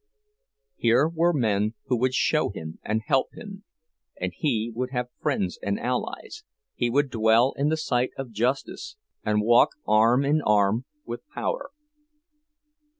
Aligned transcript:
Here 0.77 1.07
were 1.07 1.31
men 1.31 1.75
who 1.85 1.95
would 1.97 2.15
show 2.15 2.49
him 2.49 2.79
and 2.81 3.03
help 3.05 3.27
him; 3.33 3.65
and 4.19 4.33
he 4.35 4.71
would 4.73 4.89
have 4.89 5.11
friends 5.21 5.59
and 5.61 5.79
allies, 5.79 6.43
he 6.73 6.89
would 6.89 7.11
dwell 7.11 7.53
in 7.55 7.69
the 7.69 7.77
sight 7.77 8.09
of 8.17 8.31
justice, 8.31 8.97
and 9.23 9.43
walk 9.43 9.73
arm 9.85 10.25
in 10.25 10.41
arm 10.41 10.85
with 11.05 11.21
power. 11.35 11.69